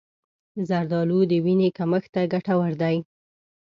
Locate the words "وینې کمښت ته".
1.45-2.21